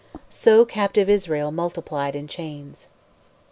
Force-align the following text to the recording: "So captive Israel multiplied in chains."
"So 0.31 0.65
captive 0.65 1.07
Israel 1.09 1.51
multiplied 1.51 2.15
in 2.15 2.27
chains." 2.27 2.87